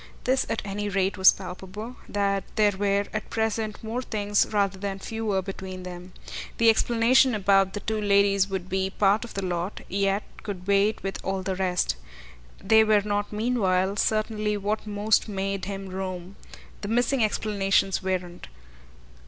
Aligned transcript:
This 0.23 0.47
at 0.49 0.63
any 0.65 0.89
rate 0.89 1.15
was 1.15 1.31
palpable, 1.31 1.95
that 2.09 2.43
there 2.55 2.71
were 2.71 3.05
at 3.13 3.29
present 3.29 3.83
more 3.83 4.01
things 4.01 4.47
rather 4.47 4.79
than 4.79 4.97
fewer 4.97 5.43
between 5.43 5.83
them. 5.83 6.13
The 6.57 6.71
explanation 6.71 7.35
about 7.35 7.73
the 7.73 7.81
two 7.81 8.01
ladies 8.01 8.47
would 8.49 8.67
be 8.67 8.89
part 8.89 9.23
of 9.23 9.35
the 9.35 9.45
lot, 9.45 9.81
yet 9.89 10.23
could 10.41 10.65
wait 10.65 11.03
with 11.03 11.23
all 11.23 11.43
the 11.43 11.55
rest. 11.55 11.97
They 12.63 12.83
were 12.83 13.01
not 13.03 13.31
meanwhile 13.31 13.95
certainly 13.95 14.57
what 14.57 14.87
most 14.87 15.29
made 15.29 15.65
him 15.65 15.87
roam 15.89 16.35
the 16.81 16.87
missing 16.87 17.23
explanations 17.23 18.01
weren't. 18.01 18.47